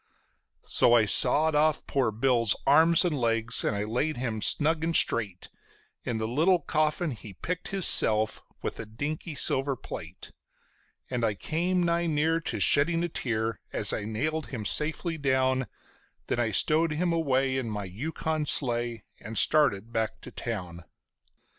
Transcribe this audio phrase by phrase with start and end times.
[0.65, 4.95] So I sawed off poor Bill's arms and legs, and I laid him snug and
[4.95, 5.51] straight
[6.03, 10.31] In the little coffin he picked hisself, with the dinky silver plate;
[11.11, 15.67] And I came nigh near to shedding a tear as I nailed him safely down;
[16.25, 20.83] Then I stowed him away in my Yukon sleigh, and I started back to town.